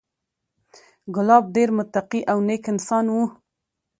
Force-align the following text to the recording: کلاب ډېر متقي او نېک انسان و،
کلاب 1.15 1.43
ډېر 1.55 1.69
متقي 1.77 2.21
او 2.31 2.37
نېک 2.47 2.63
انسان 2.73 3.05
و، 3.09 3.15